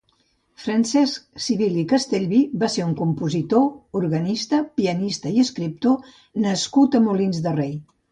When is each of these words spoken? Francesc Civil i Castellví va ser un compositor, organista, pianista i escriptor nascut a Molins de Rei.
Francesc 0.61 1.41
Civil 1.47 1.75
i 1.81 1.83
Castellví 1.91 2.39
va 2.63 2.69
ser 2.75 2.85
un 2.91 2.95
compositor, 3.01 3.67
organista, 3.99 4.61
pianista 4.81 5.35
i 5.35 5.45
escriptor 5.49 6.09
nascut 6.47 6.99
a 6.99 7.03
Molins 7.09 7.43
de 7.45 7.55
Rei. 7.61 7.77